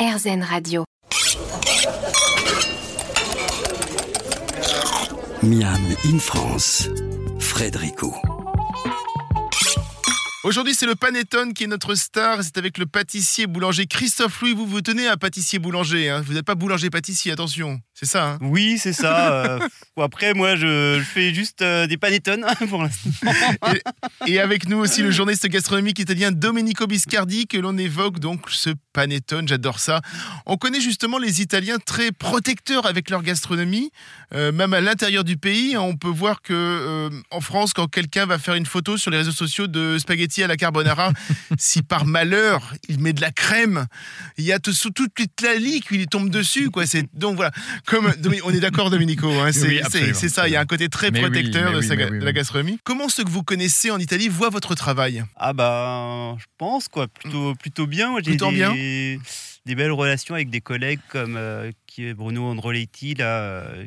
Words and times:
RZN 0.00 0.42
Radio. 0.42 0.84
Miam 5.42 5.76
in 6.06 6.18
France, 6.18 6.88
Frédérico. 7.38 8.14
Aujourd'hui, 10.42 10.74
c'est 10.74 10.86
le 10.86 10.94
panettone 10.94 11.52
qui 11.52 11.64
est 11.64 11.66
notre 11.66 11.94
star. 11.94 12.42
C'est 12.42 12.56
avec 12.56 12.78
le 12.78 12.86
pâtissier 12.86 13.46
boulanger 13.46 13.86
Christophe 13.86 14.40
Louis. 14.40 14.54
Vous 14.54 14.64
vous 14.64 14.80
tenez 14.80 15.06
à 15.06 15.18
pâtissier 15.18 15.58
boulanger. 15.58 16.08
Hein. 16.08 16.22
Vous 16.24 16.32
n'êtes 16.32 16.46
pas 16.46 16.54
boulanger 16.54 16.88
pâtissier, 16.88 17.32
attention. 17.32 17.78
C'est 18.02 18.06
ça. 18.06 18.30
Hein 18.30 18.38
Oui, 18.40 18.78
c'est 18.78 18.94
ça. 18.94 19.34
euh, 19.44 19.58
après, 20.00 20.32
moi, 20.32 20.56
je, 20.56 20.96
je 20.98 21.04
fais 21.04 21.34
juste 21.34 21.60
euh, 21.60 21.86
des 21.86 21.98
panettones 21.98 22.46
pour 22.70 22.82
l'instant. 22.82 23.10
et, 24.26 24.32
et 24.32 24.40
avec 24.40 24.66
nous 24.70 24.78
aussi 24.78 25.02
le 25.02 25.10
journaliste 25.10 25.46
gastronomique 25.48 25.98
italien 25.98 26.32
Domenico 26.32 26.86
Biscardi 26.86 27.46
que 27.46 27.58
l'on 27.58 27.76
évoque 27.76 28.18
donc 28.18 28.46
ce 28.48 28.70
panettone. 28.94 29.46
J'adore 29.46 29.80
ça. 29.80 30.00
On 30.46 30.56
connaît 30.56 30.80
justement 30.80 31.18
les 31.18 31.42
Italiens 31.42 31.76
très 31.76 32.10
protecteurs 32.10 32.86
avec 32.86 33.10
leur 33.10 33.22
gastronomie, 33.22 33.90
Euh, 34.32 34.52
même 34.52 34.72
à 34.74 34.80
l'intérieur 34.80 35.24
du 35.24 35.36
pays. 35.36 35.76
On 35.76 35.96
peut 35.96 36.08
voir 36.08 36.40
que 36.40 36.54
euh, 36.54 37.10
en 37.32 37.40
France, 37.40 37.72
quand 37.74 37.88
quelqu'un 37.88 38.26
va 38.26 38.38
faire 38.38 38.54
une 38.54 38.64
photo 38.64 38.96
sur 38.96 39.10
les 39.10 39.16
réseaux 39.18 39.32
sociaux 39.32 39.66
de 39.66 39.98
spaghettis 39.98 40.44
à 40.44 40.46
la 40.46 40.56
carbonara, 40.56 41.12
si 41.58 41.82
par 41.82 42.06
malheur 42.06 42.72
il 42.88 43.00
met 43.00 43.12
de 43.12 43.20
la 43.20 43.32
crème, 43.32 43.86
il 44.38 44.44
y 44.44 44.52
a 44.52 44.60
tout, 44.60 44.72
toute 44.94 45.40
la 45.42 45.56
lique, 45.56 45.86
il 45.90 46.06
tombe 46.06 46.30
dessus. 46.30 46.70
Quoi. 46.70 46.84
Donc 47.12 47.34
voilà. 47.36 47.50
Comme 47.90 48.12
on 48.44 48.50
est 48.52 48.60
d'accord, 48.60 48.88
Domenico. 48.90 49.28
hein, 49.28 49.50
c'est 49.52 49.66
Oui, 49.82 50.28
ça. 50.30 50.48
Il 50.48 50.52
y 50.52 50.56
a 50.56 50.60
un 50.60 50.64
côté 50.66 50.88
très 50.88 51.10
Mais 51.10 51.20
protecteur 51.20 51.72
de, 51.72 51.78
oui, 51.78 51.86
sa- 51.86 51.96
mais 51.96 52.04
oui, 52.04 52.10
de 52.18 52.24
la 52.24 52.26
oui. 52.26 52.32
gastronomie. 52.32 52.78
Comment 52.84 53.08
ceux 53.08 53.24
que 53.24 53.30
vous 53.30 53.42
connaissez 53.42 53.90
en 53.90 53.98
Italie 53.98 54.28
voient 54.28 54.48
votre 54.50 54.74
travail? 54.74 55.24
Ah 55.36 55.52
bah, 55.52 56.36
je 56.38 56.44
pense 56.56 56.88
quoi, 56.88 57.08
plutôt, 57.08 57.54
plutôt 57.56 57.86
bien. 57.86 58.10
Moi, 58.10 58.20
J'ai 58.22 58.30
Plutôt 58.32 58.50
des, 58.50 58.56
bien. 58.56 58.74
des 59.66 59.74
belles 59.74 59.90
relations 59.92 60.34
avec 60.34 60.50
des 60.50 60.60
collègues 60.60 61.00
comme 61.08 61.36
euh, 61.36 61.70
qui 61.86 62.06
est 62.06 62.14
Bruno 62.14 62.44
Androletti, 62.46 63.14
là, 63.14 63.40
euh, 63.42 63.86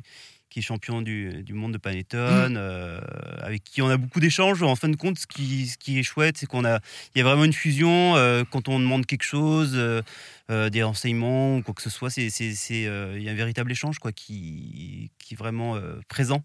qui 0.54 0.60
est 0.60 0.62
champion 0.62 1.02
du, 1.02 1.42
du 1.42 1.54
monde 1.54 1.74
de 1.74 1.80
Panettone, 1.80 2.58
euh, 2.58 3.02
avec 3.42 3.64
qui 3.64 3.82
on 3.82 3.90
a 3.90 3.98
beaucoup 3.98 4.20
d'échanges. 4.20 4.62
En 4.62 4.76
fin 4.76 4.88
de 4.88 4.96
compte, 4.96 5.18
ce 5.18 5.26
qui, 5.26 5.66
ce 5.66 5.80
qui 5.80 5.98
est 5.98 6.04
chouette, 6.04 6.38
c'est 6.38 6.46
qu'on 6.46 6.64
a, 6.64 6.80
il 7.16 7.18
y 7.18 7.22
a 7.22 7.24
vraiment 7.24 7.44
une 7.44 7.54
fusion. 7.54 8.16
euh, 8.16 8.44
quand 8.52 8.68
on 8.68 8.80
demande 8.80 9.08
quelque 9.08 9.24
chose, 9.24 9.72
euh, 9.74 10.70
des 10.70 10.84
renseignements 10.84 11.58
ou 11.58 11.64
quoi 11.64 11.74
que 11.74 11.82
ce 11.82 11.90
soit, 11.90 12.12
c'est, 12.12 12.28
il 12.28 13.24
y 13.24 13.30
a 13.30 13.32
un 13.32 13.36
véritable 13.36 13.72
échange 13.72 13.98
quoi, 13.98 14.12
qui, 14.12 15.10
qui 15.18 15.34
est 15.34 15.38
vraiment 15.38 15.80
présent. 16.08 16.44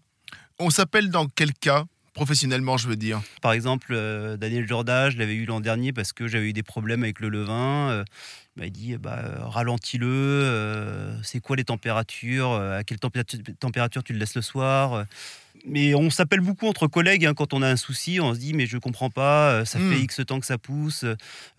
On 0.57 0.71
s'appelle 0.71 1.11
dans 1.11 1.27
quel 1.27 1.53
cas? 1.53 1.85
Professionnellement, 2.19 2.75
je 2.75 2.89
veux 2.89 2.97
dire 2.97 3.21
Par 3.41 3.53
exemple, 3.53 3.87
euh, 3.91 4.35
Daniel 4.35 4.67
Jorda, 4.67 5.09
je 5.09 5.17
l'avais 5.17 5.35
eu 5.35 5.45
l'an 5.45 5.61
dernier 5.61 5.93
parce 5.93 6.11
que 6.11 6.27
j'avais 6.27 6.49
eu 6.49 6.53
des 6.53 6.63
problèmes 6.63 7.03
avec 7.03 7.21
le 7.21 7.29
levain. 7.29 7.91
Euh, 7.91 8.03
il 8.57 8.63
m'a 8.63 8.69
dit 8.69 8.97
bah, 8.97 9.19
euh, 9.23 9.45
ralentis-le, 9.45 11.13
c'est 11.23 11.39
quoi 11.39 11.55
les 11.55 11.63
températures, 11.63 12.51
à 12.51 12.83
quelle 12.83 12.99
température, 12.99 13.39
température 13.61 14.03
tu 14.03 14.11
le 14.11 14.19
laisses 14.19 14.35
le 14.35 14.41
soir. 14.41 15.05
Mais 15.65 15.93
on 15.93 16.09
s'appelle 16.09 16.39
beaucoup 16.39 16.67
entre 16.67 16.87
collègues 16.87 17.25
hein, 17.25 17.33
quand 17.33 17.53
on 17.53 17.61
a 17.61 17.67
un 17.67 17.75
souci, 17.75 18.19
on 18.21 18.33
se 18.33 18.39
dit 18.39 18.53
mais 18.53 18.65
je 18.65 18.77
comprends 18.77 19.09
pas, 19.09 19.63
ça 19.65 19.79
fait 19.79 19.99
X 19.99 20.21
temps 20.25 20.39
que 20.39 20.45
ça 20.45 20.57
pousse, 20.57 21.05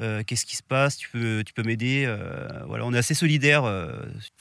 euh, 0.00 0.22
qu'est-ce 0.26 0.44
qui 0.46 0.56
se 0.56 0.62
passe, 0.62 0.96
tu 0.96 1.08
peux, 1.10 1.42
tu 1.44 1.52
peux 1.54 1.62
m'aider. 1.62 2.04
euh, 2.06 2.48
voilà, 2.66 2.84
on 2.86 2.92
est 2.92 2.98
assez 2.98 3.14
solidaires. 3.14 3.64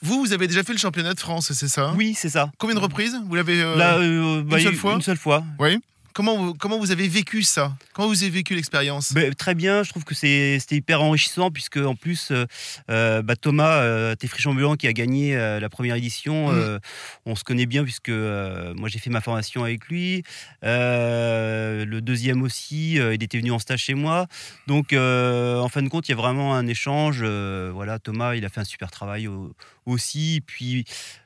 Vous, 0.02 0.20
vous 0.20 0.34
avez 0.34 0.48
déjà 0.48 0.64
fait 0.64 0.74
le 0.74 0.80
championnat 0.80 1.14
de 1.14 1.20
France, 1.20 1.52
c'est 1.54 1.68
ça? 1.68 1.94
Oui, 1.96 2.14
c'est 2.14 2.30
ça. 2.30 2.52
Combien 2.58 2.76
de 2.76 2.80
reprises? 2.80 3.18
Vous 3.28 3.36
l'avez 3.36 3.62
euh, 3.62 3.76
euh, 3.78 4.44
bah, 4.44 4.60
seule 4.60 4.76
fois? 4.76 4.96
Une 4.96 5.02
seule 5.02 5.18
fois. 5.18 5.44
Oui. 5.60 5.80
Comment 6.14 6.36
vous, 6.38 6.54
comment 6.54 6.78
vous 6.80 6.92
avez 6.92 7.08
vécu 7.08 7.44
ça? 7.44 7.74
Comment 7.94 8.08
vous 8.10 8.24
avez 8.24 8.32
vécu 8.32 8.56
l'expérience? 8.56 9.14
Ben, 9.14 9.34
très 9.34 9.56
bien, 9.56 9.84
je 9.84 9.90
trouve 9.92 10.04
que 10.04 10.16
c'est- 10.16 10.58
c'était 10.60 10.76
hyper 10.76 11.02
enrichissant 11.02 11.50
puisque 11.52 11.78
en 11.78 11.96
plus 11.96 12.32
euh, 12.32 12.46
euh, 12.90 13.22
bah, 13.22 13.36
Thomas 13.36 13.78
euh, 13.82 14.16
Téfrichon-Bulan 14.16 14.76
qui 14.76 14.88
a 14.88 14.94
gagné 14.94 15.36
euh, 15.36 15.60
la 15.60 15.70
première 15.70 15.96
édition, 15.96 16.50
Mm. 16.52 16.56
euh, 16.56 16.80
on 17.26 17.36
se 17.36 17.44
connaît 17.44 17.66
bien 17.68 17.84
puisque 17.84 18.10
moi 18.10 18.90
j'ai 18.90 19.00
fait 19.00 19.10
ma 19.10 19.22
formation 19.22 19.64
avec 19.64 19.88
lui. 19.88 20.24
Le 20.64 22.00
deuxième 22.02 22.42
aussi, 22.42 22.96
il 22.96 23.24
était 23.24 23.38
venu 23.38 23.52
en 23.52 23.60
stage 23.60 23.82
chez 23.84 23.94
moi. 23.94 24.28
Donc 24.68 24.94
en 24.94 25.70
fin 25.70 25.82
de 25.82 25.90
compte, 25.90 26.08
il 26.10 26.12
y 26.12 26.14
a 26.14 26.18
vraiment 26.18 26.56
un 26.56 26.68
échange. 26.68 27.24
voilà, 27.24 28.00
Thomas, 28.00 28.36
il 28.36 28.46
a 28.46 28.50
fait 28.50 28.62
un 28.62 28.66
super 28.66 28.92
travail 28.92 29.28
au- 29.28 29.54
aussi. 29.92 30.42
Puis 30.46 30.86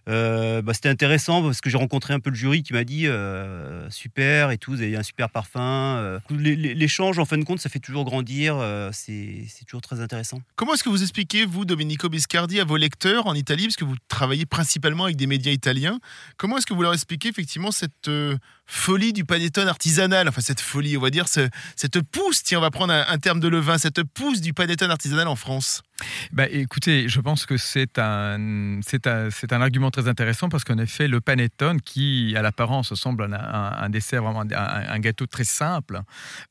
euh, 0.09 0.61
bah, 0.61 0.73
c'était 0.73 0.89
intéressant 0.89 1.41
parce 1.43 1.61
que 1.61 1.69
j'ai 1.69 1.77
rencontré 1.77 2.13
un 2.13 2.19
peu 2.19 2.29
le 2.29 2.35
jury 2.35 2.61
qui 2.63 2.73
m'a 2.73 2.83
dit 2.83 3.07
euh, 3.07 3.89
super 3.89 4.51
et 4.51 4.57
tout, 4.57 4.71
vous 4.71 4.81
avez 4.81 4.95
un 4.97 5.03
super 5.03 5.29
parfum. 5.29 5.61
euh. 5.97 6.19
L'échange, 6.29 7.19
en 7.19 7.25
fin 7.25 7.37
de 7.37 7.43
compte, 7.43 7.59
ça 7.59 7.69
fait 7.69 7.79
toujours 7.79 8.03
grandir. 8.05 8.57
c'est 8.91 9.45
toujours 9.65 9.81
très 9.81 9.99
intéressant. 10.01 10.41
Comment 10.55 10.73
est-ce 10.73 10.83
que 10.83 10.89
vous 10.89 11.01
expliquez, 11.01 11.45
vous, 11.45 11.65
Domenico 11.65 12.09
Biscardi, 12.09 12.59
à 12.59 12.65
vos 12.65 12.77
lecteurs 12.77 13.27
en 13.27 13.33
Italie, 13.33 13.63
parce 13.67 13.75
que 13.75 13.85
vous 13.85 13.95
travaillez 14.07 14.45
principalement 14.45 15.05
avec 15.05 15.15
des 15.15 15.27
médias 15.27 15.51
italiens, 15.51 15.99
comment 16.37 16.57
est-ce 16.57 16.65
que 16.65 16.73
vous 16.73 16.81
leur 16.81 16.93
expliquez 16.93 17.29
effectivement 17.29 17.71
cette 17.71 18.09
folie 18.65 19.13
du 19.13 19.25
panettone 19.25 19.67
artisanal 19.67 20.27
Enfin, 20.29 20.41
cette 20.41 20.61
folie, 20.61 20.97
on 20.97 21.01
va 21.01 21.09
dire, 21.09 21.27
ce- 21.27 21.49
cette 21.75 22.01
pousse, 22.01 22.43
tiens, 22.43 22.57
on 22.59 22.61
va 22.61 22.71
prendre 22.71 22.93
un, 22.93 23.05
un 23.07 23.17
terme 23.17 23.39
de 23.39 23.47
levain, 23.47 23.77
cette 23.77 24.03
pousse 24.03 24.41
du 24.41 24.53
panettone 24.53 24.91
artisanal 24.91 25.27
en 25.27 25.35
France? 25.35 25.81
Bah, 26.31 26.47
écoutez, 26.49 27.07
je 27.09 27.19
pense 27.21 27.45
que 27.45 27.57
c'est 27.57 27.99
un, 27.99 28.79
c'est 28.85 29.07
un, 29.07 29.29
c'est 29.29 29.53
un 29.53 29.61
argument 29.61 29.91
très 29.91 30.07
intéressant 30.07 30.49
parce 30.49 30.63
qu'en 30.63 30.77
effet, 30.77 31.07
le 31.07 31.21
panettone, 31.21 31.81
qui 31.81 32.33
à 32.37 32.41
l'apparence 32.41 32.93
semble 32.95 33.23
un, 33.23 33.33
un- 33.33 33.89
dessert, 33.89 34.23
vraiment 34.23 34.41
un, 34.41 34.49
un 34.51 34.99
gâteau 34.99 35.25
très 35.25 35.43
simple, 35.43 36.01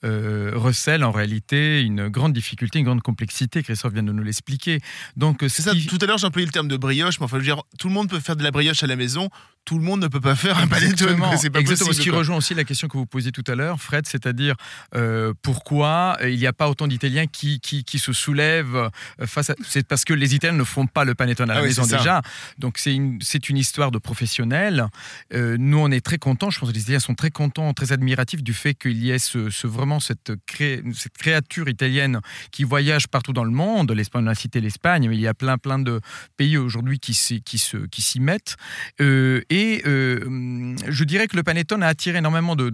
euh, 0.05 0.53
recèle 0.55 1.05
en 1.05 1.11
réalité 1.13 1.83
une 1.83 2.09
grande 2.09 2.33
difficulté, 2.33 2.79
une 2.79 2.85
grande 2.85 3.03
complexité. 3.03 3.63
Christophe 3.63 3.93
vient 3.93 4.03
de 4.03 4.13
nous 4.13 4.23
l'expliquer. 4.23 4.81
Donc, 5.17 5.39
C'est 5.43 5.49
ce 5.49 5.63
ça, 5.63 5.71
qui- 5.73 5.87
tout 5.87 5.99
à 6.01 6.07
l'heure 6.07 6.19
j'ai 6.19 6.27
employé 6.27 6.47
le 6.47 6.53
terme 6.53 6.69
de 6.69 6.77
brioche, 6.77 7.19
mais 7.21 7.25
enfin, 7.25 7.37
je 7.37 7.41
veux 7.43 7.47
dire, 7.47 7.63
tout 7.79 7.89
le 7.89 7.95
monde 7.95 8.09
peut 8.09 8.21
faire 8.21 8.37
de 8.37 8.43
la 8.43 8.51
brioche 8.51 8.83
à 8.83 8.87
la 8.87 8.97
maison, 8.97 9.29
tout 9.65 9.79
le 9.79 9.85
monde 9.85 10.03
ne 10.03 10.09
peut 10.09 10.21
pas 10.21 10.35
faire 10.35 10.59
un 10.59 10.67
panettone. 10.67 10.91
Exactement, 10.93 11.29
quoi, 11.29 11.37
C'est 11.37 11.51
pas 11.51 11.61
exactement. 11.61 11.89
possible. 11.89 11.95
Ce 12.03 12.05
qui 12.05 12.09
quoi. 12.11 12.19
rejoint 12.19 12.37
aussi 12.37 12.55
la 12.55 12.65
question 12.65 12.89
que 12.89 12.97
vous 12.97 13.07
posiez 13.07 13.31
tout 13.33 13.45
à 13.47 13.55
l'heure, 13.55 13.81
Fred, 13.81 14.07
c'est-à-dire 14.07 14.57
euh, 14.95 15.33
pourquoi 15.43 16.19
il 16.23 16.37
n'y 16.37 16.47
a 16.47 16.53
pas 16.53 16.69
autant 16.69 16.87
d'Italiens 16.89 17.27
qui, 17.27 17.61
qui, 17.61 17.85
qui 17.85 17.99
se 17.99 18.13
soulèvent 18.13 18.75
euh, 19.21 19.27
face 19.27 19.51
à... 19.51 19.55
C'est 19.67 19.87
parce 19.87 20.05
que 20.05 20.15
les 20.15 20.35
Italiens 20.35 20.57
ne 20.57 20.65
font 20.65 20.87
pas 20.87 21.05
le 21.05 21.15
panettone 21.15 21.51
à 21.51 21.55
la 21.55 21.61
Ah 21.61 21.63
maison 21.63 21.83
déjà. 21.87 22.23
Donc 22.59 22.79
c'est 22.79 22.95
une, 22.95 23.21
une 23.49 23.57
histoire 23.57 23.91
de 23.91 23.99
professionnels. 23.99 24.87
Euh, 25.33 25.57
nous, 25.59 25.79
on 25.79 25.91
est 25.91 26.05
très 26.05 26.19
contents, 26.19 26.51
je 26.51 26.59
pense 26.59 26.71
que 26.71 26.75
les 26.75 26.83
Italiens 26.83 26.99
sont 27.01 27.15
très 27.15 27.31
contents, 27.31 27.73
très 27.73 27.93
admiratifs 27.93 28.43
du 28.43 28.55
fait 28.55 28.75
qu'il 28.75 28.99
y 29.03 29.11
ait 29.11 29.19
ce, 29.19 29.49
ce- 29.51 29.67
vraiment 29.67 30.01
cette, 30.01 30.33
cré- 30.47 30.83
cette 30.95 31.17
créature 31.17 31.69
italienne 31.69 32.21
qui 32.51 32.65
voyage 32.65 33.07
partout 33.09 33.33
dans 33.33 33.45
le 33.45 33.51
monde. 33.51 33.93
L'Espagne, 33.93 34.25
on 34.25 34.29
a 34.29 34.35
cité 34.35 34.61
l'Espagne, 34.61 35.09
mais 35.09 35.17
il 35.17 35.21
y 35.21 35.29
a 35.29 35.35
plein, 35.35 35.57
plein 35.59 35.79
de 35.79 36.01
pays 36.37 36.57
aujourd'hui 36.57 36.99
qui 36.99 37.15
s'y 37.15 37.43
qui 37.43 37.59
se- 37.59 37.87
qui 37.87 38.03
s'y 38.03 38.21
mettent. 38.21 38.57
Euh, 39.01 39.41
et 39.53 39.83
euh, 39.85 40.19
hum, 40.25 40.77
je 40.89 41.05
dirais 41.05 41.29
que 41.29 41.37
le 41.37 41.43
panettone 41.43 41.83
a 41.83 41.89
attiré 41.89 42.19
énormément 42.19 42.57
de, 42.57 42.71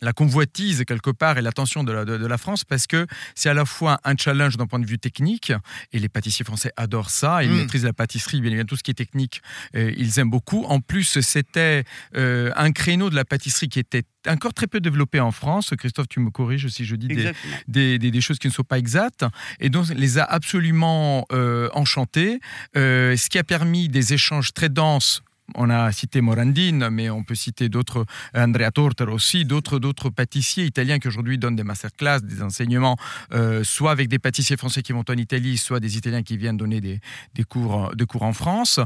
la 0.00 0.12
convoitise 0.12 0.84
quelque 0.86 1.10
part 1.10 1.38
et 1.38 1.42
l'attention 1.42 1.82
de 1.84 1.92
la, 1.92 2.04
de, 2.04 2.18
de 2.18 2.26
la 2.26 2.38
France 2.38 2.64
parce 2.64 2.86
que 2.86 3.06
c'est 3.34 3.48
à 3.48 3.54
la 3.54 3.64
fois 3.64 3.98
un 4.04 4.16
challenge 4.16 4.56
d'un 4.56 4.66
point 4.66 4.78
de 4.78 4.86
vue 4.86 4.98
technique 4.98 5.52
et 5.92 5.98
les 5.98 6.08
pâtissiers 6.08 6.44
français 6.44 6.70
adorent 6.76 7.10
ça, 7.10 7.42
ils 7.42 7.50
Mm. 7.50 7.56
maîtrisent 7.56 7.84
la 7.84 7.92
pâtisserie, 7.92 8.40
bien 8.40 8.50
évidemment 8.50 8.66
tout 8.66 8.76
ce 8.76 8.82
qui 8.82 8.90
est 8.92 8.94
technique, 8.94 9.42
euh, 9.74 9.92
ils 9.96 10.18
aiment 10.18 10.30
beaucoup. 10.30 10.64
En 10.64 10.80
plus, 10.80 11.20
c'était 11.20 11.84
euh, 12.16 12.50
un 12.56 12.70
créneau 12.72 13.10
de 13.10 13.16
la 13.16 13.24
pâtisserie 13.24 13.68
qui 13.68 13.78
était 13.80 14.04
encore 14.28 14.52
très 14.54 14.66
peu 14.66 14.80
développé 14.80 15.20
en 15.20 15.30
France. 15.32 15.72
Christophe, 15.78 16.08
tu 16.08 16.20
me 16.20 16.30
corriges 16.30 16.68
si 16.68 16.84
je 16.84 16.94
dis 16.96 17.08
des, 17.08 17.14
Exactement. 17.14 17.56
des, 17.66 17.98
des- 17.98 18.10
des 18.10 18.20
choses 18.20 18.38
qui 18.38 18.46
ne 18.48 18.52
sont 18.52 18.62
pas 18.64 18.78
exactes, 18.78 19.24
et 19.58 19.68
donc 19.70 19.88
les 19.88 20.18
a 20.18 20.24
absolument 20.24 21.26
euh, 21.32 21.68
enchantés, 21.72 22.40
ce 22.74 23.28
qui 23.28 23.38
a 23.38 23.44
permis 23.44 23.88
des 23.88 24.12
échanges 24.14 24.52
très 24.52 24.68
denses. 24.68 25.22
On 25.54 25.70
a 25.70 25.90
cité 25.92 26.20
Morandine, 26.20 26.90
mais 26.90 27.08
on 27.08 27.24
peut 27.24 27.34
citer 27.34 27.68
d'autres, 27.68 28.04
Andrea 28.34 28.70
Torter 28.70 29.04
aussi, 29.04 29.44
d'autres, 29.44 29.78
d'autres 29.78 30.10
pâtissiers 30.10 30.64
italiens 30.64 30.98
qui 30.98 31.08
aujourd'hui 31.08 31.38
donnent 31.38 31.56
des 31.56 31.64
masterclass, 31.64 32.20
des 32.20 32.42
enseignements, 32.42 32.96
euh, 33.32 33.64
soit 33.64 33.90
avec 33.92 34.08
des 34.08 34.18
pâtissiers 34.18 34.56
français 34.58 34.82
qui 34.82 34.92
vont 34.92 35.04
en 35.08 35.14
Italie, 35.14 35.56
soit 35.56 35.80
des 35.80 35.96
Italiens 35.96 36.22
qui 36.22 36.36
viennent 36.36 36.58
donner 36.58 36.80
des, 36.80 37.00
des 37.34 37.44
cours, 37.44 37.92
des 37.96 38.04
cours 38.04 38.24
en 38.24 38.32
France. 38.34 38.78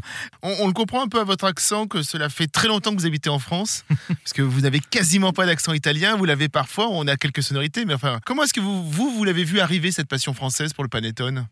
On, 0.42 0.54
on 0.60 0.66
le 0.68 0.72
comprend 0.72 1.02
un 1.02 1.08
peu 1.08 1.18
à 1.20 1.24
votre 1.24 1.44
accent 1.46 1.86
que 1.86 2.02
cela 2.02 2.28
fait 2.28 2.46
très 2.46 2.68
longtemps 2.68 2.94
que 2.94 3.00
vous 3.00 3.06
habitez 3.06 3.30
en 3.30 3.40
France, 3.40 3.84
parce 4.08 4.32
que 4.32 4.42
vous 4.42 4.60
n'avez 4.60 4.78
quasiment 4.80 5.32
pas 5.32 5.46
d'accent 5.46 5.72
italien. 5.72 6.16
Vous 6.16 6.24
l'avez 6.26 6.48
parfois, 6.48 6.88
on 6.90 7.06
a 7.08 7.16
quelques 7.16 7.42
sonorités, 7.42 7.84
mais 7.84 7.94
enfin, 7.94 8.20
comment 8.24 8.44
est-ce 8.44 8.52
que 8.54 8.60
vous, 8.60 8.88
vous, 8.88 9.10
vous 9.10 9.24
l'avez 9.24 9.44
vu 9.44 9.58
arriver 9.58 9.90
cette 9.90 10.08
passion 10.08 10.32
française 10.32 10.72
pour 10.74 10.84
le 10.84 10.88
panettone? 10.88 11.46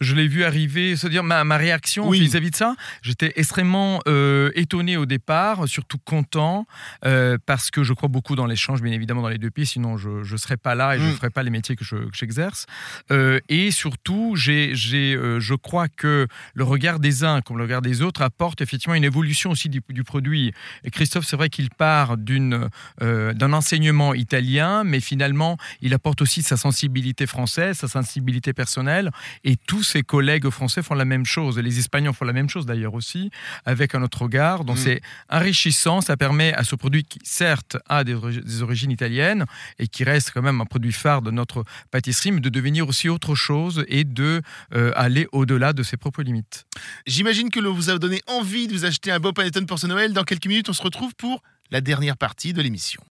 Je 0.00 0.14
l'ai 0.14 0.26
vu 0.26 0.44
arriver, 0.44 0.96
se 0.96 1.06
dire 1.06 1.22
ma, 1.22 1.44
ma 1.44 1.58
réaction 1.58 2.08
Oui. 2.08 2.20
vis-à-vis 2.20 2.50
de 2.50 2.56
ça, 2.56 2.74
j'étais 3.02 3.32
extrêmement 3.36 4.00
euh, 4.08 4.50
étonné 4.54 4.96
au 4.96 5.06
départ, 5.06 5.68
surtout 5.68 5.98
content, 6.04 6.66
euh, 7.04 7.36
parce 7.46 7.70
que 7.70 7.82
je 7.84 7.92
crois 7.92 8.08
beaucoup 8.08 8.36
dans 8.36 8.46
l'échange, 8.46 8.82
bien 8.82 8.92
évidemment, 8.92 9.22
dans 9.22 9.28
les 9.28 9.38
deux 9.38 9.50
pays, 9.50 9.66
sinon 9.66 9.96
je 9.96 10.08
ne 10.32 10.36
serais 10.38 10.56
pas 10.56 10.74
là 10.74 10.96
et 10.96 10.98
je 10.98 11.04
ne 11.04 11.10
Mm. 11.10 11.14
ferais 11.16 11.30
pas 11.30 11.42
les 11.42 11.50
métiers 11.50 11.76
que 11.76 11.84
je- 11.84 12.08
j'exerce. 12.12 12.66
Euh, 13.10 13.40
et 13.48 13.70
surtout, 13.70 14.34
j'ai, 14.36 14.74
j'ai, 14.74 15.14
euh, 15.14 15.40
je 15.40 15.54
crois 15.54 15.88
que 15.88 16.26
le 16.54 16.64
regard 16.64 16.98
des 17.00 17.24
uns 17.24 17.40
comme 17.42 17.58
le 17.58 17.64
regard 17.64 17.82
des 17.82 18.02
autres 18.02 18.22
apporte 18.22 18.60
effectivement 18.60 18.94
une 18.94 19.04
évolution 19.04 19.50
aussi 19.50 19.68
du, 19.68 19.82
du 19.88 20.04
produit. 20.04 20.52
Et 20.84 20.90
Christophe, 20.90 21.24
c'est 21.26 21.36
vrai 21.36 21.48
qu'il 21.50 21.70
part 21.70 22.16
d'une, 22.16 22.68
euh, 23.02 23.32
d'un 23.34 23.52
enseignement 23.52 24.14
italien, 24.14 24.84
mais 24.84 25.00
finalement, 25.00 25.56
il 25.80 25.92
apporte 25.94 26.22
aussi 26.22 26.42
sa 26.42 26.56
sensibilité 26.56 27.26
française, 27.26 27.78
sa 27.78 27.88
sensibilité 27.88 28.52
personnelle, 28.52 29.10
et 29.44 29.56
tous 29.56 29.82
ses 29.82 30.02
collègues 30.02 30.48
français 30.50 30.82
font 30.82 30.94
la 30.94 31.04
même 31.04 31.26
chose. 31.26 31.58
Les 31.58 31.78
Espagnols 31.78 32.14
font 32.14 32.24
la 32.24 32.32
même 32.32 32.48
chose 32.48 32.66
d'ailleurs 32.66 32.94
aussi, 32.94 33.30
avec 33.64 33.94
un 33.94 34.02
autre 34.02 34.22
regard. 34.22 34.43
Donc 34.64 34.76
Mm. 34.76 34.80
c'est 34.80 35.00
enrichissant, 35.30 36.00
ça 36.00 36.16
permet 36.16 36.52
à 36.54 36.64
ce 36.64 36.74
produit 36.76 37.04
qui, 37.04 37.18
certes, 37.24 37.76
a 37.88 38.04
des 38.04 38.62
origines 38.62 38.90
italiennes, 38.90 39.44
et 39.78 39.86
qui 39.88 40.04
reste 40.04 40.30
quand 40.32 40.42
même 40.42 40.60
un 40.60 40.66
produit 40.66 40.92
phare 40.92 41.22
de 41.22 41.30
notre 41.30 41.64
pâtisserie, 41.90 42.32
mais 42.32 42.40
de 42.40 42.48
devenir 42.48 42.88
aussi 42.88 43.08
autre 43.08 43.34
chose 43.34 43.84
et 43.88 44.04
de 44.04 44.42
euh, 44.74 44.92
aller 44.96 45.26
au-delà 45.32 45.72
de 45.72 45.82
ses 45.82 45.96
propres 45.96 46.22
limites. 46.22 46.66
J'imagine 47.06 47.50
que 47.50 47.60
l'on 47.60 47.72
vous 47.72 47.90
a 47.90 47.98
donné 47.98 48.20
envie 48.26 48.66
de 48.68 48.72
vous 48.72 48.84
acheter 48.84 49.10
un 49.10 49.20
beau 49.20 49.32
panettone 49.32 49.66
pour 49.66 49.78
ce 49.78 49.86
Noël. 49.86 50.12
Dans 50.12 50.24
quelques 50.24 50.46
minutes, 50.46 50.68
on 50.68 50.72
se 50.72 50.82
retrouve 50.82 51.14
pour 51.14 51.42
la 51.70 51.80
dernière 51.80 52.16
partie 52.16 52.52
de 52.52 52.60
l'émission. 52.62 53.02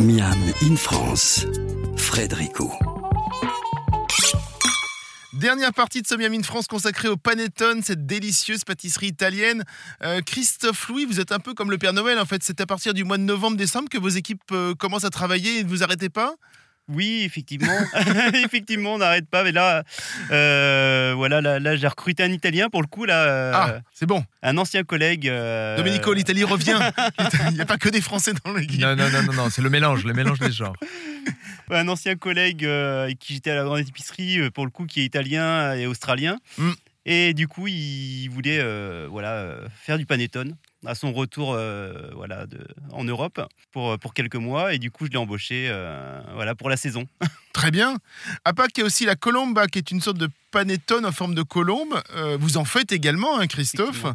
Miam 0.00 0.52
in 0.62 0.76
France, 0.76 1.46
Frédérico. 1.96 2.72
Dernière 5.42 5.72
partie 5.72 6.02
de 6.02 6.06
ce 6.06 6.14
Miami 6.14 6.40
France 6.44 6.68
consacrée 6.68 7.08
au 7.08 7.16
panettone, 7.16 7.82
cette 7.82 8.06
délicieuse 8.06 8.62
pâtisserie 8.62 9.08
italienne. 9.08 9.64
Euh, 10.04 10.20
Christophe 10.24 10.86
Louis, 10.88 11.04
vous 11.04 11.18
êtes 11.18 11.32
un 11.32 11.40
peu 11.40 11.52
comme 11.52 11.72
le 11.72 11.78
Père 11.78 11.92
Noël 11.92 12.16
en 12.20 12.24
fait. 12.24 12.44
C'est 12.44 12.60
à 12.60 12.66
partir 12.66 12.94
du 12.94 13.02
mois 13.02 13.18
de 13.18 13.24
novembre-décembre 13.24 13.88
que 13.88 13.98
vos 13.98 14.08
équipes 14.08 14.40
euh, 14.52 14.76
commencent 14.76 15.02
à 15.02 15.10
travailler 15.10 15.58
et 15.58 15.64
ne 15.64 15.68
vous 15.68 15.82
arrêtez 15.82 16.10
pas? 16.10 16.36
Oui, 16.88 17.22
effectivement. 17.24 17.76
effectivement, 18.44 18.94
on 18.94 18.98
n'arrête 18.98 19.28
pas. 19.28 19.42
Mais 19.42 19.50
là, 19.50 19.82
euh, 20.30 21.12
voilà, 21.16 21.40
là, 21.40 21.58
là, 21.58 21.74
j'ai 21.74 21.88
recruté 21.88 22.22
un 22.22 22.30
Italien 22.30 22.68
pour 22.68 22.80
le 22.80 22.86
coup, 22.86 23.04
là, 23.04 23.24
euh, 23.24 23.52
Ah, 23.52 23.78
c'est 23.92 24.06
bon. 24.06 24.24
un 24.42 24.56
ancien 24.58 24.84
collègue. 24.84 25.28
euh, 25.28 25.76
Domenico, 25.76 26.12
l'Italie 26.12 26.44
revient. 26.44 26.78
Il 27.48 27.54
n'y 27.54 27.60
a 27.60 27.66
pas 27.66 27.78
que 27.78 27.88
des 27.88 28.00
Français 28.00 28.32
dans 28.44 28.52
l'équipe. 28.52 28.80
Non, 28.80 28.94
non, 28.94 29.10
non, 29.10 29.22
non, 29.24 29.32
non, 29.32 29.50
c'est 29.50 29.62
le 29.62 29.70
mélange, 29.70 30.04
le 30.04 30.12
mélange 30.12 30.38
des 30.38 30.52
genres. 30.52 30.76
Un 31.70 31.88
ancien 31.88 32.16
collègue 32.16 32.64
euh, 32.64 33.04
avec 33.04 33.18
qui 33.18 33.34
j'étais 33.34 33.50
à 33.50 33.56
la 33.56 33.64
grande 33.64 33.80
épicerie, 33.80 34.38
euh, 34.38 34.50
pour 34.50 34.64
le 34.64 34.70
coup, 34.70 34.86
qui 34.86 35.00
est 35.00 35.04
italien 35.04 35.74
et 35.74 35.86
australien. 35.86 36.38
Mm. 36.58 36.70
Et 37.04 37.34
du 37.34 37.48
coup, 37.48 37.66
il 37.66 38.28
voulait 38.28 38.60
euh, 38.60 39.08
voilà, 39.10 39.56
faire 39.74 39.98
du 39.98 40.06
panettone 40.06 40.56
à 40.86 40.94
son 40.94 41.12
retour 41.12 41.56
voilà, 42.14 42.46
de, 42.46 42.58
en 42.90 43.04
Europe 43.04 43.40
pour, 43.70 43.98
pour 43.98 44.14
quelques 44.14 44.36
mois. 44.36 44.74
Et 44.74 44.78
du 44.78 44.90
coup, 44.90 45.06
je 45.06 45.10
l'ai 45.10 45.16
embauché 45.16 45.72
voilà, 46.34 46.54
pour 46.54 46.68
la 46.68 46.76
saison. 46.76 47.06
Très 47.52 47.70
bien. 47.70 47.98
À 48.44 48.52
Pâques, 48.52 48.72
il 48.76 48.80
y 48.80 48.82
a 48.82 48.86
aussi 48.86 49.04
la 49.04 49.14
colomba, 49.14 49.66
qui 49.66 49.78
est 49.78 49.90
une 49.92 50.00
sorte 50.00 50.18
de 50.18 50.28
panettone 50.50 51.06
en 51.06 51.12
forme 51.12 51.36
de 51.36 51.42
colombe. 51.42 52.00
Vous 52.38 52.56
en 52.56 52.64
faites 52.64 52.90
également, 52.90 53.38
hein, 53.38 53.46
Christophe. 53.46 54.06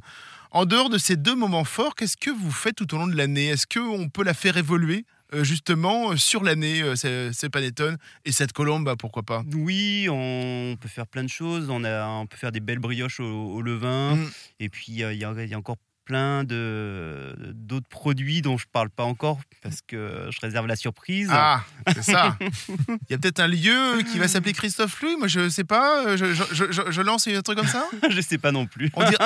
En 0.52 0.66
dehors 0.66 0.90
de 0.90 0.98
ces 0.98 1.16
deux 1.16 1.36
moments 1.36 1.66
forts, 1.66 1.96
qu'est-ce 1.96 2.18
que 2.18 2.30
vous 2.30 2.52
faites 2.52 2.76
tout 2.76 2.94
au 2.96 2.98
long 2.98 3.08
de 3.08 3.16
l'année? 3.16 3.48
Est-ce 3.48 3.68
qu'on 3.68 4.10
peut 4.10 4.24
la 4.24 4.34
faire 4.34 4.58
évoluer? 4.58 5.06
Justement 5.34 6.12
euh, 6.12 6.16
sur 6.18 6.44
l'année, 6.44 6.82
euh, 6.82 6.96
ces, 6.96 7.32
ces 7.34 7.50
panettones 7.50 7.98
et 8.26 8.32
cette 8.32 8.54
colombe, 8.54 8.86
bah, 8.86 8.96
pourquoi 8.98 9.24
pas? 9.24 9.44
Oui, 9.54 10.08
on 10.10 10.78
peut 10.80 10.88
faire 10.88 11.08
plein 11.08 11.24
de 11.24 11.30
choses. 11.30 11.70
On, 11.70 11.84
a, 11.84 12.08
on 12.08 12.28
peut 12.28 12.38
faire 12.38 12.52
des 12.52 12.60
belles 12.60 12.80
brioches 12.80 13.20
au, 13.20 13.26
au 13.54 13.62
levain. 13.62 14.16
Mm. 14.16 14.32
Et 14.60 14.70
puis, 14.70 15.04
euh, 15.04 15.14
il 15.14 15.18
y, 15.18 15.22
y 15.22 15.54
a 15.54 15.58
encore 15.58 15.78
plein 16.08 16.46
de 16.46 17.36
d'autres 17.54 17.90
produits 17.90 18.42
dont 18.42 18.58
je 18.58 18.66
parle 18.72 18.90
pas 18.90 19.04
encore 19.04 19.40
parce 19.62 19.82
que 19.86 20.30
je 20.32 20.40
réserve 20.42 20.66
la 20.68 20.78
surprise. 20.78 21.28
Ah, 21.32 21.66
c'est 21.94 22.02
ça. 22.04 22.38
Il 22.40 23.10
y 23.10 23.14
a 23.14 23.18
peut-être 23.18 23.42
un 23.42 23.48
lieu 23.48 24.02
qui 24.10 24.18
va 24.18 24.30
s'appeler 24.30 24.54
Christophe 24.54 25.02
Louis. 25.02 25.18
Moi, 25.18 25.28
je 25.28 25.50
sais 25.50 25.66
pas. 25.66 26.16
Je, 26.16 26.34
je- 26.34 26.44
je- 26.54 26.72
je- 26.72 26.90
je 26.92 27.02
lance 27.02 27.28
un 27.28 27.42
truc 27.42 27.58
comme 27.58 27.68
ça? 27.68 27.86
je 28.10 28.22
sais 28.22 28.38
pas 28.38 28.54
non 28.54 28.66
plus. 28.68 28.90
On 28.96 29.04
dirait- 29.10 29.18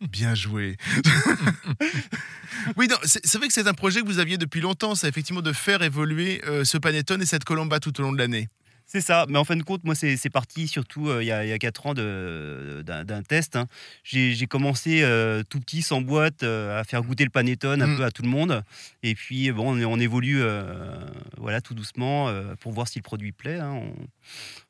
Bien 0.12 0.34
joué. 0.36 0.76
oui, 2.76 2.86
non, 2.88 2.96
c'est 3.02 3.24
c'est 3.26 3.38
vrai 3.38 3.48
que 3.48 3.52
c'est 3.54 3.66
un 3.66 3.74
projet 3.74 4.00
que 4.02 4.06
vous 4.06 4.18
aviez 4.20 4.38
depuis 4.38 4.60
longtemps, 4.60 4.94
c'est 4.94 5.08
effectivement 5.08 5.42
de 5.42 5.52
faire 5.52 5.82
évoluer 5.82 6.40
euh, 6.46 6.64
ce 6.64 6.78
panettone 6.78 7.20
et 7.22 7.26
cette 7.26 7.44
colomba 7.44 7.80
tout 7.80 7.98
au 8.00 8.02
long 8.04 8.12
de 8.12 8.18
l'année. 8.18 8.48
C'est 8.88 9.00
ça, 9.00 9.26
mais 9.28 9.36
en 9.36 9.44
fin 9.44 9.56
de 9.56 9.64
compte, 9.64 9.82
moi, 9.82 9.96
c'est 9.96 10.30
parti 10.30 10.68
surtout 10.68 11.08
euh, 11.08 11.20
il 11.22 11.26
y, 11.26 11.32
a, 11.32 11.44
il 11.44 11.48
y 11.48 11.52
a 11.52 11.58
4 11.58 11.86
ans 11.86 11.94
d'un 11.94 13.22
test. 13.24 13.56
hein. 13.56 13.66
J'ai 14.04 14.46
commencé 14.46 15.02
euh, 15.02 15.42
tout 15.48 15.58
petit, 15.58 15.82
sans 15.82 16.00
boîte, 16.00 16.44
euh, 16.44 16.78
à 16.80 16.84
faire 16.84 17.02
goûter 17.02 17.24
le 17.24 17.30
panettone 17.30 17.82
un 17.82 17.88
Mm. 17.88 17.96
peu 17.96 18.04
à 18.04 18.10
tout 18.12 18.22
le 18.22 18.28
monde. 18.28 18.62
Et 19.02 19.14
puis, 19.16 19.50
bon, 19.50 19.76
on, 19.76 19.84
on 19.84 19.98
évolue 19.98 20.40
voilà, 21.36 21.60
tout 21.60 21.74
doucement 21.74 22.32
pour 22.60 22.72
voir 22.72 22.86
si 22.86 22.98
le 23.00 23.02
produit 23.02 23.32
plaît. 23.32 23.58
hein. 23.58 23.72
On, 23.72 23.92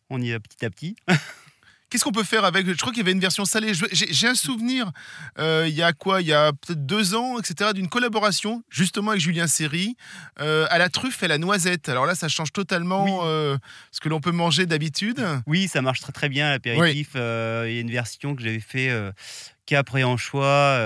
on 0.09 0.23
y 0.23 0.31
va 0.33 0.41
petit 0.41 0.65
à 0.65 0.71
petit. 0.71 0.97
Qu'est-ce 1.89 2.03
qu'on 2.03 2.11
peut 2.13 2.25
faire 2.25 2.45
avec 2.45 2.67
Je 2.67 2.75
crois 2.77 2.91
qu'il 2.91 2.99
y 2.99 3.03
avait 3.03 3.13
une 3.13 3.21
version 3.21 3.45
salée. 3.45 3.73
J'ai 3.93 4.27
un 4.27 4.35
souvenir, 4.35 4.91
euh, 5.39 5.67
il 5.69 5.75
y 5.75 5.83
a 5.83 5.93
quoi 5.93 6.21
Il 6.21 6.27
y 6.27 6.33
a 6.33 6.53
peut-être 6.53 6.85
deux 6.85 7.15
ans, 7.15 7.39
etc., 7.39 7.71
d'une 7.75 7.89
collaboration, 7.89 8.65
justement 8.71 9.13
avec 9.13 9.21
Julien 9.23 9.47
Serry, 9.47 9.97
euh, 10.41 10.67
à 10.71 10.79
la 10.79 10.89
truffe 10.89 11.23
et 11.23 11.27
à 11.27 11.29
la 11.29 11.39
noisette. 11.39 11.89
Alors 11.89 12.05
là, 12.05 12.17
ça 12.17 12.27
change 12.29 12.53
totalement 12.53 13.05
Oui. 13.05 13.11
euh, 13.23 13.57
ce 13.93 14.01
que 14.01 14.09
l'on 14.09 14.21
peut 14.21 14.33
manger 14.33 14.67
d'habitude. 14.67 15.25
Oui, 15.47 15.69
ça 15.69 15.81
marche 15.81 16.01
très 16.01 16.13
très 16.13 16.29
bien 16.29 16.49
à 16.49 16.51
l'apéritif. 16.51 17.11
Il 17.15 17.19
y 17.21 17.21
a 17.79 17.81
une 17.81 17.91
version 17.93 18.35
que 18.35 18.43
j'avais 18.43 18.59
fait 18.61 18.91
euh, 18.91 19.13
Cap 19.67 19.89
et 19.97 20.03
Anchois. 20.03 20.79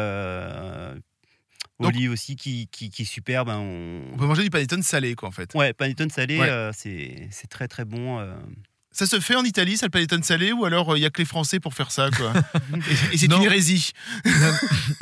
Donc- 1.81 1.95
Oli 1.95 2.09
aussi 2.09 2.37
qui, 2.37 2.69
qui, 2.71 2.91
qui 2.91 3.03
est 3.03 3.07
superbe. 3.07 3.49
hein. 3.49 3.57
On- 3.59 4.03
On 4.13 4.17
peut 4.19 4.27
manger 4.27 4.43
du 4.43 4.51
panettone 4.51 4.83
salé, 4.83 5.15
quoi, 5.15 5.31
en 5.31 5.33
fait. 5.33 5.55
Ouais, 5.55 5.73
panettone 5.73 6.11
salé, 6.11 6.39
Ouais. 6.39 6.71
c'est 6.75 7.27
c'est 7.31 7.47
très 7.49 7.69
très 7.69 7.87
bon. 7.87 8.21
Euh. 8.93 8.95
Ça 9.01 9.07
se 9.07 9.21
fait 9.21 9.37
en 9.37 9.45
Italie, 9.45 9.77
ça, 9.77 9.87
le 9.87 9.91
panettone 9.91 10.23
salé, 10.23 10.53
ou 10.53 10.65
alors 10.65 10.93
euh, 10.93 10.99
il 10.99 11.03
y 11.03 11.07
a 11.07 11.11
que 11.11 11.21
les 11.23 11.25
Français 11.27 11.61
pour 11.61 11.75
faire 11.75 11.91
ça, 11.91 12.11
quoi 12.11 12.33
Et, 13.13 13.15
et 13.15 13.19
c'est 13.19 13.27
une 13.27 13.43
hérésie. 13.43 13.93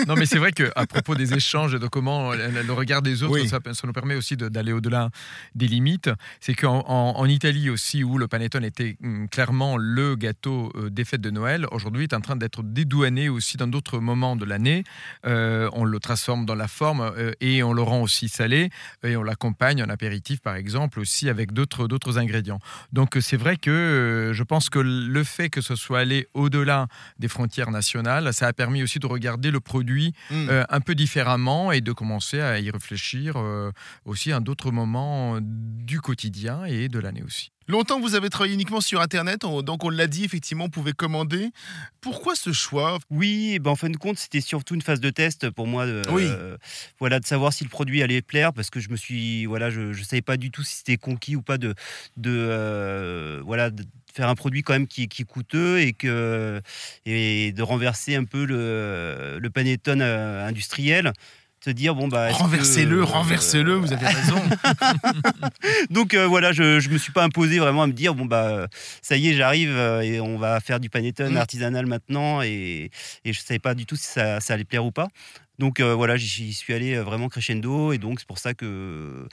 Non, 0.06 0.14
mais 0.17 0.26
c'est 0.26 0.38
vrai 0.38 0.52
qu'à 0.52 0.87
propos 0.87 1.14
des 1.14 1.35
échanges 1.35 1.75
et 1.75 1.79
de 1.79 1.87
comment 1.87 2.32
le, 2.32 2.62
le 2.62 2.73
regard 2.73 3.02
des 3.02 3.23
autres, 3.23 3.40
Oui. 3.40 3.49
ça, 3.49 3.58
ça 3.73 3.87
nous 3.87 3.93
permet 3.93 4.14
aussi 4.14 4.37
de- 4.37 4.49
d'aller 4.49 4.73
au-delà 4.73 5.08
des 5.55 5.67
limites. 5.67 6.11
C'est 6.40 6.55
qu'en 6.55 6.81
en, 6.87 7.19
en 7.19 7.25
Italie 7.26 7.70
aussi, 7.70 8.05
où 8.05 8.19
le 8.19 8.29
panettone 8.29 8.64
était 8.64 8.96
hum, 9.02 9.29
clairement 9.29 9.76
le 9.76 10.17
gâteau 10.17 10.73
euh, 10.76 10.91
des 10.91 11.05
fêtes 11.05 11.20
de 11.20 11.31
Noël, 11.31 11.67
aujourd'hui 11.73 12.05
est 12.05 12.14
en 12.14 12.20
train 12.20 12.37
d'être 12.37 12.62
dédouané 12.62 13.29
aussi 13.29 13.56
dans 13.56 13.67
d'autres 13.69 13.99
moments 13.99 14.37
de 14.37 14.44
l'année. 14.44 14.84
Euh, 15.26 15.69
on 15.73 15.84
le 15.84 15.99
transforme 16.00 16.46
dans 16.46 16.55
la 16.55 16.69
forme 16.69 17.00
euh, 17.00 17.32
et 17.41 17.62
on 17.62 17.73
le 17.73 17.82
rend 17.82 18.02
aussi 18.02 18.29
salé 18.29 18.70
et 19.02 19.17
on 19.17 19.23
l'accompagne 19.23 19.82
en 19.82 19.88
apéritif, 19.88 20.41
par 20.41 20.56
exemple, 20.56 21.00
aussi 21.00 21.29
avec 21.29 21.52
d'autres 21.52 21.87
d'autres 21.88 22.19
ingrédients. 22.19 22.61
Donc 22.93 23.17
euh, 23.17 23.20
c'est 23.20 23.37
vrai 23.37 23.56
que 23.56 23.78
euh, 23.79 24.33
je 24.33 24.43
pense 24.43 24.71
que 24.71 24.79
le 24.79 25.25
fait 25.25 25.49
que 25.49 25.61
ce 25.61 25.75
soit 25.77 26.01
allé 26.01 26.29
au-delà 26.35 26.87
des 27.19 27.29
frontières 27.29 27.71
nationales, 27.71 28.33
ça 28.35 28.47
a 28.47 28.53
permis 28.53 28.83
aussi 28.83 28.99
de 28.99 29.07
regarder 29.07 29.51
le 29.51 29.61
produit 29.61 30.13
Mm. 30.31 30.49
euh, 30.51 30.65
un 30.69 30.81
peu 30.81 30.95
différemment 30.95 31.73
et 31.73 31.81
de 31.81 31.93
commencer 31.93 32.41
à 32.41 32.59
y 32.59 32.71
réfléchir 32.71 33.35
euh, 33.37 33.71
aussi 34.05 34.33
à 34.33 34.41
d'autres 34.41 34.71
moments 34.71 35.39
du 35.41 36.01
quotidien 36.01 36.65
et 36.65 36.89
de 36.89 36.99
l'année 36.99 37.23
aussi. 37.23 37.51
Longtemps, 37.70 38.00
vous 38.00 38.15
avez 38.15 38.31
travaillé 38.31 38.55
uniquement 38.55 38.81
sur 38.81 39.03
Internet, 39.03 39.44
on- 39.44 39.60
donc 39.60 39.84
on 39.84 39.91
l'a 39.91 40.06
dit, 40.06 40.25
effectivement, 40.25 40.65
on 40.65 40.69
pouvait 40.70 40.94
commander. 40.94 41.51
Pourquoi 42.01 42.34
ce 42.34 42.51
choix? 42.51 42.98
Oui, 43.10 43.53
et 43.55 43.58
ben 43.58 43.72
en 43.72 43.77
fin 43.77 43.91
de 43.91 43.96
compte, 43.98 44.19
c'était 44.19 44.41
surtout 44.41 44.75
une 44.75 44.81
phase 44.81 45.01
de 45.01 45.10
test 45.10 45.51
pour 45.51 45.67
moi. 45.67 45.84
De, 45.87 46.03
Oui. 46.10 46.29
euh, 46.31 46.56
voilà, 46.98 47.20
de 47.20 47.27
savoir 47.27 47.53
si 47.53 47.65
le 47.65 47.69
produit 47.70 48.03
allait 48.03 48.22
plaire, 48.22 48.55
parce 48.55 48.70
que 48.70 48.81
je 48.81 48.89
me 48.89 48.96
suis, 48.96 49.44
voilà, 49.44 49.69
je, 49.70 49.93
je 49.93 50.03
savais 50.03 50.22
pas 50.22 50.39
du 50.39 50.51
tout 50.51 50.63
si 50.63 50.77
c'était 50.77 50.96
conquis 50.96 51.37
ou 51.37 51.43
pas 51.43 51.58
de, 51.58 51.75
de, 52.17 52.31
euh, 52.34 53.43
voilà, 53.44 53.69
de 53.69 53.84
faire 54.15 54.31
un 54.31 54.34
produit 54.34 54.63
quand 54.63 54.72
même 54.72 54.87
qui, 54.87 55.06
qui 55.06 55.22
est 55.22 55.25
coûteux 55.27 55.79
et 55.81 55.93
que 55.93 56.63
et 57.05 57.53
de 57.53 57.63
renverser 57.63 58.17
un 58.17 58.25
peu 58.25 58.46
le, 58.46 59.39
le 59.39 59.51
panettone 59.51 60.01
euh, 60.01 60.46
industriel. 60.46 61.13
Se 61.69 61.72
dire 61.75 61.94
bon 61.94 62.08
bah 62.08 62.29
que, 62.31 62.34
Renversez-le, 62.34 63.01
euh, 63.01 63.05
renversez-le, 63.05 63.75
vous 63.75 63.93
avez 63.93 64.06
raison. 64.06 64.41
Donc 65.91 66.15
euh, 66.15 66.27
voilà, 66.27 66.53
je, 66.53 66.81
je 66.81 66.89
me 66.89 66.96
suis 66.96 67.13
pas 67.13 67.22
imposé 67.25 67.58
vraiment 67.58 67.82
à 67.82 67.87
me 67.87 67.93
dire 67.93 68.15
bon 68.15 68.25
bah 68.25 68.69
ça 69.03 69.19
y 69.19 69.29
est, 69.29 69.34
j'arrive 69.34 69.69
euh, 69.77 70.01
et 70.01 70.19
on 70.19 70.39
va 70.39 70.60
faire 70.60 70.81
du 70.81 70.89
panettone 70.89 71.34
Mm. 71.34 71.37
artisanal 71.37 71.84
maintenant 71.84 72.41
et, 72.41 72.91
et 73.27 73.32
je 73.34 73.41
savais 73.41 73.58
pas 73.58 73.75
du 73.75 73.84
tout 73.84 73.96
si 73.96 74.05
ça, 74.06 74.41
ça 74.41 74.55
allait 74.55 74.65
plaire 74.65 74.87
ou 74.87 74.93
pas. 74.93 75.08
Donc 75.58 75.81
euh, 75.81 75.93
voilà, 75.94 76.17
j'y 76.17 76.55
suis 76.55 76.72
allé 76.72 76.96
vraiment 77.01 77.29
crescendo 77.29 77.93
et 77.93 77.98
donc 77.98 78.19
c'est 78.20 78.27
pour 78.29 78.39
ça 78.39 78.55
que 78.55 79.29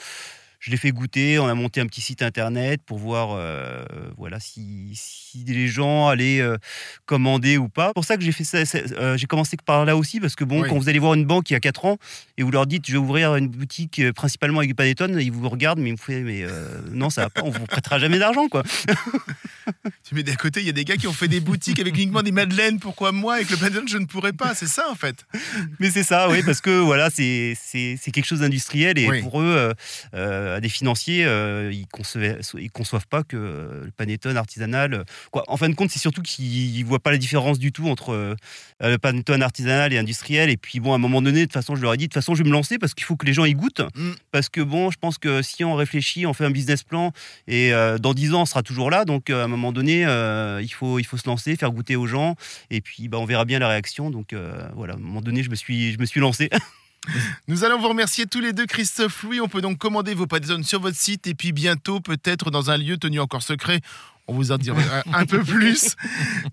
je 0.65 0.71
l'ai 0.71 0.77
fait 0.77 0.89
goûter. 0.91 1.37
On 1.37 1.45
a 1.47 1.53
monté 1.53 1.79
un 1.79 1.85
petit 1.85 2.01
site 2.01 2.23
internet 2.23 2.81
pour 2.83 2.97
voir 2.97 3.29
euh, 3.37 3.85
voilà 4.17 4.39
si, 4.39 4.89
si 4.95 5.43
les 5.45 5.67
gens 5.67 6.07
allaient 6.07 6.41
euh, 6.41 6.57
commander 7.05 7.57
ou 7.59 7.69
pas. 7.69 7.87
C'est 7.89 7.93
pour 7.93 8.05
ça 8.05 8.17
que 8.17 8.23
j'ai 8.23 8.31
fait 8.31 8.43
ça. 8.43 8.65
ça- 8.65 8.79
euh, 8.99 9.15
j'ai 9.15 9.27
commencé 9.27 9.57
par 9.63 9.85
là 9.85 9.95
aussi 9.95 10.19
parce 10.19 10.35
que 10.35 10.43
bon, 10.43 10.61
Oui. 10.63 10.69
quand 10.69 10.77
vous 10.79 10.89
allez 10.89 10.97
voir 10.97 11.13
une 11.13 11.25
banque 11.25 11.51
il 11.51 11.53
y 11.53 11.55
a 11.55 11.59
4 11.59 11.85
ans 11.85 11.97
et 12.39 12.43
vous 12.43 12.49
leur 12.49 12.65
dites 12.65 12.85
je 12.87 12.93
vais 12.93 12.97
ouvrir 12.97 13.35
une 13.35 13.47
boutique 13.47 14.01
principalement 14.13 14.57
avec 14.59 14.69
du 14.69 14.75
panettone, 14.75 15.19
ils 15.21 15.31
vous 15.31 15.47
regardent 15.49 15.79
mais 15.79 15.89
ils 15.89 15.95
vous 15.95 16.01
font 16.03 16.13
mais 16.23 16.45
non 16.91 17.11
ça 17.11 17.21
va 17.23 17.29
pas, 17.29 17.41
on 17.43 17.51
vous 17.51 17.65
prêtera 17.65 17.99
jamais 17.99 18.17
d'argent 18.17 18.47
quoi. 18.47 18.63
Tu 20.07 20.13
mets 20.13 20.21
d'à 20.23 20.35
côté, 20.35 20.59
il 20.59 20.65
y 20.67 20.69
a 20.69 20.73
des 20.73 20.85
gars 20.85 20.95
qui 20.97 21.07
ont 21.07 21.13
fait 21.13 21.27
des 21.27 21.39
boutiques 21.39 21.79
avec 21.79 21.95
uniquement 21.95 22.21
des 22.21 22.31
madeleines. 22.31 22.79
Pourquoi 22.79 23.11
moi, 23.11 23.35
avec 23.35 23.49
le 23.49 23.57
panettone, 23.57 23.87
je 23.87 23.97
ne 23.97 24.05
pourrais 24.05 24.33
pas? 24.33 24.53
C'est 24.53 24.67
ça, 24.67 24.85
en 24.91 24.95
fait. 24.95 25.25
Mais 25.79 25.89
c'est 25.89 26.03
ça, 26.03 26.29
oui, 26.29 26.43
parce 26.43 26.61
que 26.61 26.69
voilà, 26.79 27.09
c'est 27.09 27.55
quelque 28.13 28.25
chose 28.25 28.41
d'industriel 28.41 28.99
et 28.99 29.07
Oui. 29.09 29.21
pour 29.23 29.41
eux, 29.41 29.73
euh, 30.55 30.57
euh, 30.57 30.59
des 30.59 30.69
financiers, 30.69 31.25
euh, 31.25 31.71
ils 31.73 31.85
ils 32.59 32.71
conçoivent 32.71 33.07
pas 33.07 33.23
que 33.23 33.35
le 33.35 33.91
panettone 33.95 34.37
artisanal. 34.37 34.93
euh, 34.93 35.03
Quoi. 35.31 35.43
En 35.47 35.57
fin 35.57 35.69
de 35.69 35.75
compte, 35.75 35.89
c'est 35.91 35.99
surtout 35.99 36.21
qu'ils 36.21 36.83
voient 36.85 36.99
pas 36.99 37.11
la 37.11 37.17
différence 37.17 37.59
du 37.59 37.71
tout 37.71 37.87
entre 37.87 38.13
euh, 38.13 38.35
le 38.81 38.97
panettone 38.97 39.41
artisanal 39.43 39.93
et 39.93 39.97
industriel. 39.97 40.49
Et 40.49 40.57
puis 40.57 40.79
bon, 40.79 40.93
à 40.93 40.95
un 40.95 40.99
moment 40.99 41.21
donné, 41.21 41.39
de 41.39 41.45
toute 41.45 41.53
façon, 41.53 41.75
je 41.75 41.81
leur 41.81 41.93
ai 41.93 41.97
dit, 41.97 42.05
de 42.05 42.09
toute 42.09 42.15
façon, 42.15 42.35
je 42.35 42.43
vais 42.43 42.49
me 42.49 42.53
lancer 42.53 42.77
parce 42.77 42.93
qu'il 42.93 43.05
faut 43.05 43.15
que 43.15 43.25
les 43.25 43.33
gens 43.33 43.45
y 43.45 43.53
goûtent. 43.53 43.81
Mm. 43.95 44.11
Parce 44.31 44.49
que 44.49 44.61
bon, 44.61 44.91
je 44.91 44.97
pense 44.97 45.17
que 45.17 45.41
si 45.41 45.63
on 45.63 45.75
réfléchit, 45.75 46.25
on 46.25 46.33
fait 46.33 46.45
un 46.45 46.51
business 46.51 46.83
plan 46.83 47.11
et 47.47 47.73
euh, 47.73 47.97
dans 47.97 48.13
10 48.13 48.33
ans, 48.33 48.41
on 48.41 48.45
sera 48.45 48.63
toujours 48.63 48.89
là. 48.89 49.05
Donc 49.05 49.29
euh, 49.29 49.41
à 49.41 49.45
un 49.45 49.47
moment 49.47 49.71
donné, 49.71 50.05
euh, 50.05 50.61
il, 50.61 50.71
faut, 50.73 50.99
il 50.99 51.05
faut 51.05 51.17
se 51.17 51.27
lancer, 51.27 51.55
faire 51.55 51.71
goûter 51.71 51.95
aux 51.95 52.07
gens 52.07 52.35
et 52.69 52.81
puis 52.81 53.07
bah, 53.07 53.17
on 53.19 53.25
verra 53.25 53.45
bien 53.45 53.59
la 53.59 53.67
réaction. 53.67 54.09
Donc 54.11 54.33
euh, 54.33 54.67
voilà, 54.75 54.93
à 54.93 54.97
un 54.97 54.99
moment 54.99 55.21
donné, 55.21 55.43
je 55.43 55.49
me 55.49 55.55
suis, 55.55 55.93
je 55.93 55.99
me 55.99 56.05
suis 56.05 56.19
lancé. 56.19 56.49
Nous 57.47 57.63
allons 57.63 57.79
vous 57.79 57.89
remercier 57.89 58.25
tous 58.25 58.39
les 58.41 58.53
deux, 58.53 58.65
Christophe 58.65 59.23
Louis. 59.23 59.39
On 59.41 59.47
peut 59.47 59.61
donc 59.61 59.77
commander 59.77 60.13
vos 60.13 60.27
panettones 60.27 60.63
sur 60.63 60.79
votre 60.79 60.97
site 60.97 61.27
et 61.27 61.33
puis 61.35 61.51
bientôt, 61.51 61.99
peut-être 61.99 62.51
dans 62.51 62.71
un 62.71 62.77
lieu 62.77 62.97
tenu 62.97 63.19
encore 63.19 63.43
secret. 63.43 63.81
On 64.27 64.33
vous 64.33 64.51
en 64.51 64.57
dira 64.57 64.79
un, 64.81 65.13
un 65.21 65.25
peu 65.27 65.43
plus. 65.43 65.95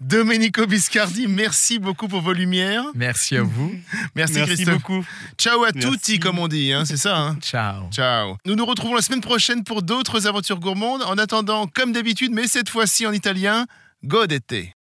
Domenico 0.00 0.66
Biscardi, 0.66 1.26
merci 1.26 1.78
beaucoup 1.78 2.06
pour 2.06 2.20
vos 2.20 2.34
lumières. 2.34 2.84
Merci 2.94 3.36
à 3.36 3.42
vous. 3.42 3.74
Merci, 4.14 4.34
Merci 4.34 4.54
Christophe. 4.54 4.74
beaucoup. 4.74 5.04
Ciao 5.38 5.64
à 5.64 5.70
Merci. 5.74 5.88
tutti, 5.90 6.18
comme 6.18 6.38
on 6.38 6.48
dit, 6.48 6.72
hein, 6.72 6.84
c'est 6.84 6.98
ça. 6.98 7.16
hein 7.16 7.38
Ciao. 7.40 7.88
Ciao. 7.90 8.36
Nous 8.44 8.56
nous 8.56 8.66
retrouvons 8.66 8.94
la 8.94 9.00
semaine 9.02 9.22
prochaine 9.22 9.64
pour 9.64 9.82
d'autres 9.82 10.26
aventures 10.26 10.60
gourmandes. 10.60 11.02
En 11.04 11.16
attendant, 11.16 11.66
comme 11.66 11.92
d'habitude, 11.92 12.32
mais 12.32 12.46
cette 12.46 12.68
fois-ci 12.68 13.06
en 13.06 13.12
italien, 13.12 13.66
godete. 14.04 14.74